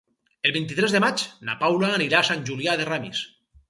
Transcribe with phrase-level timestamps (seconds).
[0.49, 3.27] El vint-i-tres de maig na Paula anirà a Sant Julià de Ramis.